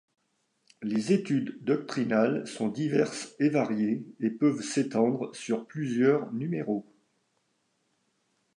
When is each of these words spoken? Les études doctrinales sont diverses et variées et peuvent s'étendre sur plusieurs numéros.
Les 0.81 1.13
études 1.13 1.63
doctrinales 1.63 2.47
sont 2.47 2.69
diverses 2.69 3.35
et 3.37 3.49
variées 3.49 4.03
et 4.19 4.31
peuvent 4.31 4.63
s'étendre 4.63 5.31
sur 5.35 5.67
plusieurs 5.67 6.33
numéros. 6.33 6.91